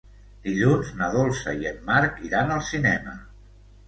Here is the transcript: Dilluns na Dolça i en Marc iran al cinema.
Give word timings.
Dilluns 0.45 0.87
na 1.01 1.09
Dolça 1.15 1.53
i 1.63 1.67
en 1.71 1.77
Marc 1.89 2.17
iran 2.31 2.55
al 2.57 2.65
cinema. 2.71 3.15